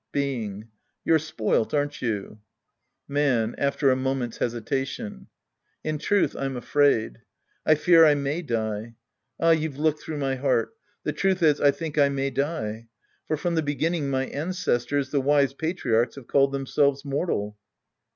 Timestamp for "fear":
7.75-8.03